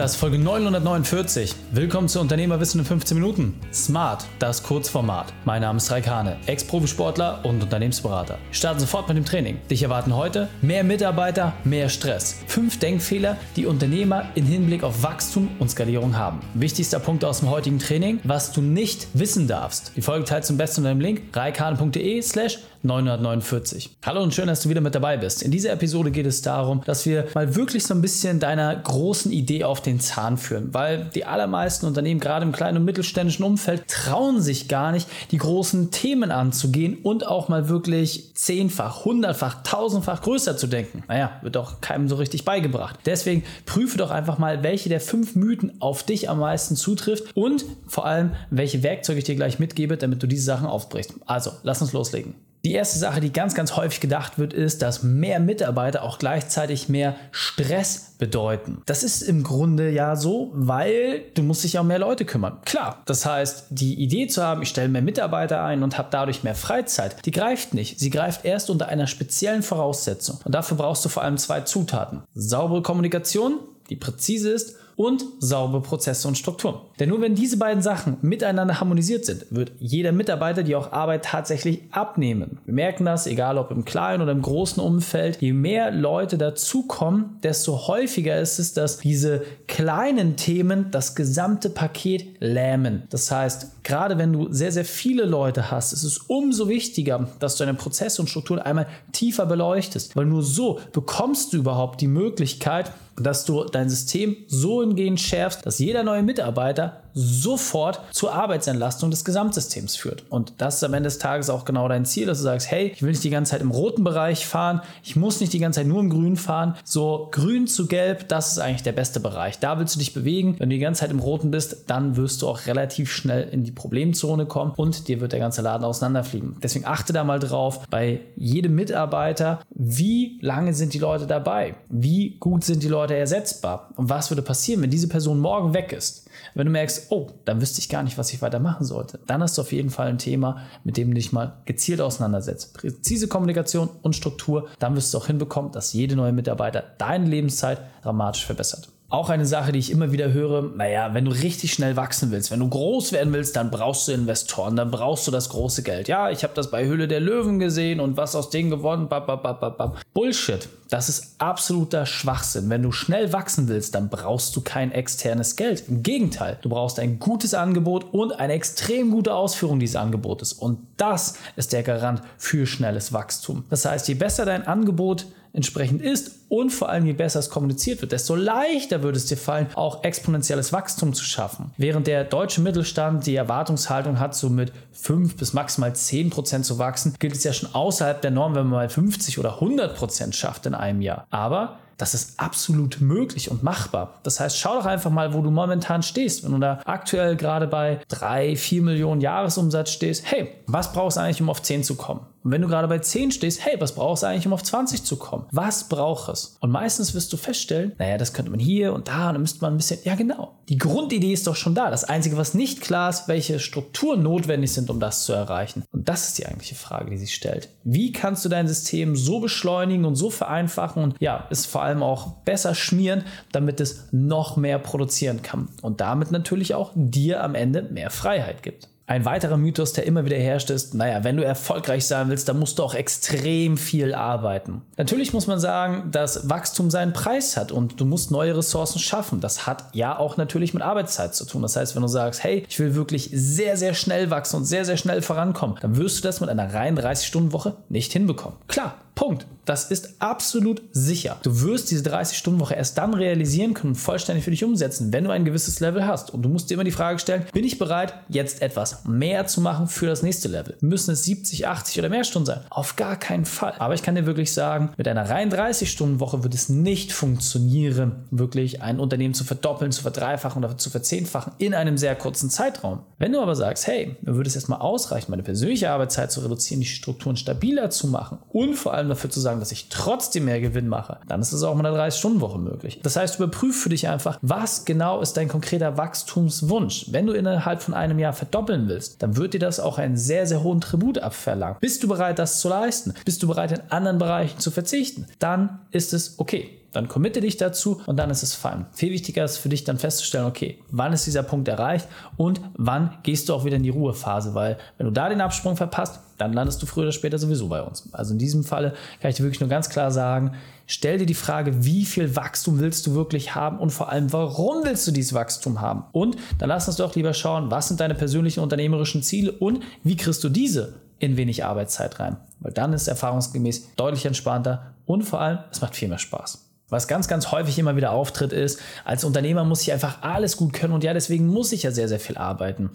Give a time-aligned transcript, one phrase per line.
[0.00, 1.54] Das ist Folge 949.
[1.72, 3.60] Willkommen zu Unternehmerwissen in 15 Minuten.
[3.70, 5.34] Smart, das Kurzformat.
[5.44, 8.38] Mein Name ist Raikane, Ex-Profisportler und Unternehmensberater.
[8.48, 9.58] Wir starten sofort mit dem Training.
[9.70, 12.40] Dich erwarten heute mehr Mitarbeiter, mehr Stress.
[12.46, 16.40] Fünf Denkfehler, die Unternehmer in Hinblick auf Wachstum und Skalierung haben.
[16.54, 19.92] Wichtigster Punkt aus dem heutigen Training, was du nicht wissen darfst.
[19.96, 23.90] Die Folge teilst du am besten unter dem Link reikane.de slash 949.
[24.06, 25.42] Hallo und schön, dass du wieder mit dabei bist.
[25.42, 29.32] In dieser Episode geht es darum, dass wir mal wirklich so ein bisschen deiner großen
[29.32, 33.86] Idee auf den Zahn führen, weil die allermeisten Unternehmen, gerade im kleinen und mittelständischen Umfeld,
[33.86, 40.22] trauen sich gar nicht, die großen Themen anzugehen und auch mal wirklich zehnfach, hundertfach, tausendfach
[40.22, 41.04] größer zu denken.
[41.08, 42.98] Naja, wird auch keinem so richtig beigebracht.
[43.04, 47.64] Deswegen prüfe doch einfach mal, welche der fünf Mythen auf dich am meisten zutrifft und
[47.86, 51.14] vor allem, welche Werkzeuge ich dir gleich mitgebe, damit du diese Sachen aufbrichst.
[51.26, 52.34] Also, lass uns loslegen.
[52.64, 56.90] Die erste Sache, die ganz, ganz häufig gedacht wird, ist, dass mehr Mitarbeiter auch gleichzeitig
[56.90, 58.82] mehr Stress bedeuten.
[58.84, 62.58] Das ist im Grunde ja so, weil du musst dich ja um mehr Leute kümmern.
[62.66, 66.42] Klar, das heißt, die Idee zu haben, ich stelle mehr Mitarbeiter ein und habe dadurch
[66.42, 67.98] mehr Freizeit, die greift nicht.
[67.98, 70.38] Sie greift erst unter einer speziellen Voraussetzung.
[70.44, 72.22] Und dafür brauchst du vor allem zwei Zutaten.
[72.34, 76.74] Saubere Kommunikation, die präzise ist und saubere Prozesse und Strukturen.
[76.98, 81.24] Denn nur wenn diese beiden Sachen miteinander harmonisiert sind, wird jeder Mitarbeiter die auch Arbeit
[81.24, 82.58] tatsächlich abnehmen.
[82.66, 87.38] Wir merken das, egal ob im kleinen oder im großen Umfeld, je mehr Leute dazukommen,
[87.42, 93.04] desto häufiger ist es, dass diese kleinen Themen das gesamte Paket lähmen.
[93.08, 97.56] Das heißt, gerade wenn du sehr, sehr viele Leute hast, ist es umso wichtiger, dass
[97.56, 102.06] du deine Prozesse und Strukturen einmal tiefer beleuchtest, weil nur so bekommst du überhaupt die
[102.06, 109.10] Möglichkeit, dass du dein System so hingehend schärfst, dass jeder neue Mitarbeiter sofort zur Arbeitsentlastung
[109.10, 110.24] des Gesamtsystems führt.
[110.30, 112.92] Und das ist am Ende des Tages auch genau dein Ziel, dass du sagst, hey,
[112.94, 115.80] ich will nicht die ganze Zeit im roten Bereich fahren, ich muss nicht die ganze
[115.80, 116.76] Zeit nur im Grün fahren.
[116.84, 119.58] So grün zu gelb, das ist eigentlich der beste Bereich.
[119.58, 120.56] Da willst du dich bewegen.
[120.58, 123.64] Wenn du die ganze Zeit im roten bist, dann wirst du auch relativ schnell in
[123.64, 126.56] die Problemzone kommen und dir wird der ganze Laden auseinanderfliegen.
[126.62, 131.74] Deswegen achte da mal drauf, bei jedem Mitarbeiter, wie lange sind die Leute dabei?
[131.88, 133.90] Wie gut sind die Leute ersetzbar?
[133.96, 136.28] Und was würde passieren, wenn diese Person morgen weg ist?
[136.54, 139.42] Wenn du merkst, oh, dann wüsste ich gar nicht, was ich weiter machen sollte, dann
[139.42, 142.74] hast du auf jeden Fall ein Thema, mit dem du dich mal gezielt auseinandersetzt.
[142.74, 147.80] Präzise Kommunikation und Struktur, dann wirst du auch hinbekommen, dass jede neue Mitarbeiter deine Lebenszeit
[148.02, 148.88] dramatisch verbessert.
[149.10, 152.52] Auch eine Sache, die ich immer wieder höre, naja, wenn du richtig schnell wachsen willst,
[152.52, 156.06] wenn du groß werden willst, dann brauchst du Investoren, dann brauchst du das große Geld.
[156.06, 159.08] Ja, ich habe das bei Höhle der Löwen gesehen und was aus denen gewonnen.
[159.08, 160.68] Bap, bap, bap, Bullshit.
[160.90, 162.70] Das ist absoluter Schwachsinn.
[162.70, 165.88] Wenn du schnell wachsen willst, dann brauchst du kein externes Geld.
[165.88, 170.52] Im Gegenteil, du brauchst ein gutes Angebot und eine extrem gute Ausführung dieses Angebotes.
[170.52, 173.64] Und das ist der Garant für schnelles Wachstum.
[173.70, 178.00] Das heißt, je besser dein Angebot entsprechend ist und vor allem je besser es kommuniziert
[178.00, 181.72] wird, desto leichter würde es dir fallen, auch exponentielles Wachstum zu schaffen.
[181.76, 186.78] Während der deutsche Mittelstand die Erwartungshaltung hat, so mit 5 bis maximal 10 Prozent zu
[186.78, 190.34] wachsen, gilt es ja schon außerhalb der Norm, wenn man mal 50 oder 100 Prozent
[190.34, 191.26] schafft in einem Jahr.
[191.30, 194.20] Aber das ist absolut möglich und machbar.
[194.22, 196.44] Das heißt, schau doch einfach mal, wo du momentan stehst.
[196.44, 201.20] Wenn du da aktuell gerade bei 3, 4 Millionen Jahresumsatz stehst, hey, was brauchst du
[201.20, 202.26] eigentlich, um auf 10 zu kommen?
[202.42, 205.04] Und wenn du gerade bei 10 stehst, hey, was brauchst du eigentlich, um auf 20
[205.04, 205.44] zu kommen?
[205.50, 206.56] Was braucht es?
[206.60, 209.60] Und meistens wirst du feststellen, naja, das könnte man hier und da und dann müsste
[209.60, 210.54] man ein bisschen, ja genau.
[210.68, 211.90] Die Grundidee ist doch schon da.
[211.90, 215.84] Das Einzige, was nicht klar ist, welche Strukturen notwendig sind, um das zu erreichen.
[215.92, 217.68] Und das ist die eigentliche Frage, die sich stellt.
[217.84, 221.89] Wie kannst du dein System so beschleunigen und so vereinfachen und ja, es vor allem
[222.02, 227.54] auch besser schmieren, damit es noch mehr produzieren kann und damit natürlich auch dir am
[227.54, 228.88] Ende mehr Freiheit gibt.
[229.10, 232.60] Ein weiterer Mythos, der immer wieder herrscht, ist, naja, wenn du erfolgreich sein willst, dann
[232.60, 234.82] musst du auch extrem viel arbeiten.
[234.98, 239.40] Natürlich muss man sagen, dass Wachstum seinen Preis hat und du musst neue Ressourcen schaffen.
[239.40, 241.62] Das hat ja auch natürlich mit Arbeitszeit zu tun.
[241.62, 244.84] Das heißt, wenn du sagst, hey, ich will wirklich sehr, sehr schnell wachsen und sehr,
[244.84, 248.60] sehr schnell vorankommen, dann wirst du das mit einer reinen 30-Stunden-Woche nicht hinbekommen.
[248.68, 249.44] Klar, Punkt.
[249.70, 251.38] Das ist absolut sicher.
[251.44, 255.30] Du wirst diese 30-Stunden-Woche erst dann realisieren können und vollständig für dich umsetzen, wenn du
[255.30, 256.34] ein gewisses Level hast.
[256.34, 259.60] Und du musst dir immer die Frage stellen, bin ich bereit, jetzt etwas mehr zu
[259.60, 260.76] machen für das nächste Level?
[260.80, 262.62] Müssen es 70, 80 oder mehr Stunden sein?
[262.68, 263.74] Auf gar keinen Fall.
[263.78, 268.82] Aber ich kann dir wirklich sagen, mit einer rein 30-Stunden-Woche wird es nicht funktionieren, wirklich
[268.82, 273.04] ein Unternehmen zu verdoppeln, zu verdreifachen oder zu verzehnfachen in einem sehr kurzen Zeitraum.
[273.18, 276.80] Wenn du aber sagst, hey, mir würde es erstmal ausreichen, meine persönliche Arbeitszeit zu reduzieren,
[276.80, 280.60] die Strukturen stabiler zu machen und vor allem dafür zu sagen, dass ich trotzdem mehr
[280.60, 283.00] Gewinn mache, dann ist es auch mit einer 30-Stunden-Woche möglich.
[283.02, 287.06] Das heißt, überprüf für dich einfach, was genau ist dein konkreter Wachstumswunsch.
[287.10, 290.46] Wenn du innerhalb von einem Jahr verdoppeln willst, dann wird dir das auch einen sehr,
[290.46, 291.76] sehr hohen Tribut abverlangen.
[291.80, 293.14] Bist du bereit, das zu leisten?
[293.24, 295.26] Bist du bereit, in anderen Bereichen zu verzichten?
[295.38, 296.79] Dann ist es okay.
[296.92, 298.86] Dann committe dich dazu und dann ist es fein.
[298.92, 303.18] Viel wichtiger ist für dich dann festzustellen, okay, wann ist dieser Punkt erreicht und wann
[303.22, 306.52] gehst du auch wieder in die Ruhephase, weil wenn du da den Absprung verpasst, dann
[306.52, 308.08] landest du früher oder später sowieso bei uns.
[308.12, 310.52] Also in diesem Falle kann ich dir wirklich nur ganz klar sagen,
[310.86, 314.84] stell dir die Frage, wie viel Wachstum willst du wirklich haben und vor allem, warum
[314.84, 316.04] willst du dieses Wachstum haben?
[316.12, 320.16] Und dann lass uns doch lieber schauen, was sind deine persönlichen unternehmerischen Ziele und wie
[320.16, 322.38] kriegst du diese in wenig Arbeitszeit rein?
[322.60, 326.69] Weil dann ist erfahrungsgemäß deutlich entspannter und vor allem, es macht viel mehr Spaß.
[326.90, 330.72] Was ganz, ganz häufig immer wieder auftritt, ist, als Unternehmer muss ich einfach alles gut
[330.72, 332.90] können und ja, deswegen muss ich ja sehr, sehr viel arbeiten.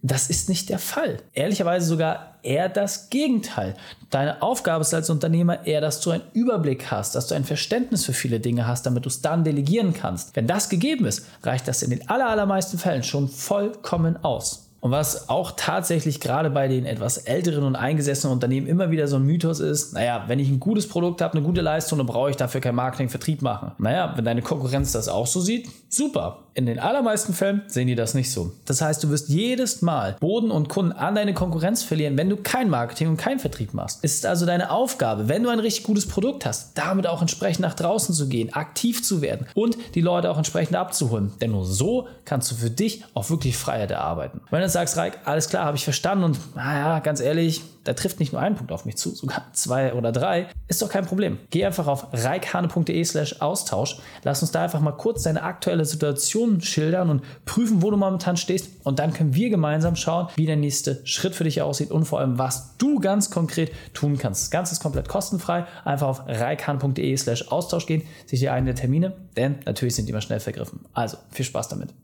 [0.00, 1.16] Das ist nicht der Fall.
[1.32, 3.74] Ehrlicherweise sogar eher das Gegenteil.
[4.10, 8.04] Deine Aufgabe ist als Unternehmer eher, dass du einen Überblick hast, dass du ein Verständnis
[8.04, 10.36] für viele Dinge hast, damit du es dann delegieren kannst.
[10.36, 14.67] Wenn das gegeben ist, reicht das in den allermeisten Fällen schon vollkommen aus.
[14.80, 19.16] Und was auch tatsächlich gerade bei den etwas älteren und eingesessenen Unternehmen immer wieder so
[19.16, 22.30] ein Mythos ist, naja, wenn ich ein gutes Produkt habe, eine gute Leistung, dann brauche
[22.30, 23.72] ich dafür kein Marketing, Vertrieb machen.
[23.78, 26.44] Naja, wenn deine Konkurrenz das auch so sieht, super.
[26.58, 28.50] In den allermeisten Fällen sehen die das nicht so.
[28.64, 32.36] Das heißt, du wirst jedes Mal Boden und Kunden an deine Konkurrenz verlieren, wenn du
[32.36, 34.00] kein Marketing und kein Vertrieb machst.
[34.02, 37.60] Es ist also deine Aufgabe, wenn du ein richtig gutes Produkt hast, damit auch entsprechend
[37.60, 41.30] nach draußen zu gehen, aktiv zu werden und die Leute auch entsprechend abzuholen.
[41.40, 44.40] Denn nur so kannst du für dich auch wirklich Freiheit erarbeiten.
[44.50, 48.20] Wenn du sagst, Reik, alles klar, habe ich verstanden und naja, ganz ehrlich, da trifft
[48.20, 51.38] nicht nur ein Punkt auf mich zu, sogar zwei oder drei, ist doch kein Problem.
[51.50, 56.47] Geh einfach auf reikhane.de slash Austausch, lass uns da einfach mal kurz deine aktuelle Situation
[56.60, 60.56] schildern und prüfen, wo du momentan stehst und dann können wir gemeinsam schauen, wie der
[60.56, 64.42] nächste Schritt für dich aussieht und vor allem, was du ganz konkret tun kannst.
[64.42, 65.66] Das Ganze ist komplett kostenfrei.
[65.84, 70.10] Einfach auf reikhane.de slash Austausch gehen, sich dir einen der Termine, denn natürlich sind die
[70.10, 70.80] immer schnell vergriffen.
[70.92, 71.94] Also, viel Spaß damit.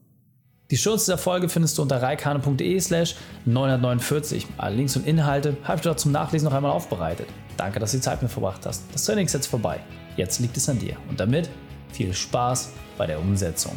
[0.70, 4.46] Die Shownotes dieser Folge findest du unter reikane.de slash 949.
[4.56, 7.26] Alle Links und Inhalte habe ich dort zum Nachlesen noch einmal aufbereitet.
[7.56, 8.82] Danke, dass du die Zeit mit verbracht hast.
[8.92, 9.80] Das Training ist jetzt vorbei.
[10.16, 10.96] Jetzt liegt es an dir.
[11.08, 11.50] Und damit
[11.92, 13.76] viel Spaß bei der Umsetzung.